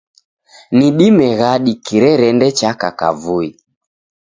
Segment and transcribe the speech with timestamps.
[0.77, 3.49] Ni dime ghadi kirerende chaka kivui